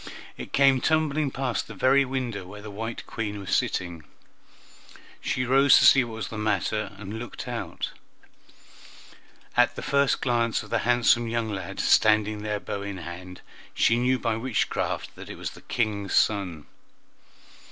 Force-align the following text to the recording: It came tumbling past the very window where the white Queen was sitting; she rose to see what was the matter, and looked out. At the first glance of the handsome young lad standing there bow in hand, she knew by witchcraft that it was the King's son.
It 0.35 0.51
came 0.51 0.81
tumbling 0.81 1.29
past 1.29 1.67
the 1.67 1.75
very 1.75 2.05
window 2.05 2.43
where 2.47 2.63
the 2.63 2.71
white 2.71 3.05
Queen 3.05 3.39
was 3.39 3.55
sitting; 3.55 4.03
she 5.21 5.45
rose 5.45 5.77
to 5.77 5.85
see 5.85 6.03
what 6.03 6.15
was 6.15 6.27
the 6.29 6.39
matter, 6.39 6.91
and 6.97 7.19
looked 7.19 7.47
out. 7.47 7.91
At 9.55 9.75
the 9.75 9.83
first 9.83 10.19
glance 10.19 10.63
of 10.63 10.71
the 10.71 10.79
handsome 10.89 11.27
young 11.27 11.51
lad 11.51 11.79
standing 11.79 12.41
there 12.41 12.59
bow 12.59 12.81
in 12.81 12.97
hand, 12.97 13.41
she 13.75 13.99
knew 13.99 14.17
by 14.17 14.37
witchcraft 14.37 15.13
that 15.13 15.29
it 15.29 15.35
was 15.37 15.51
the 15.51 15.61
King's 15.61 16.15
son. 16.15 16.65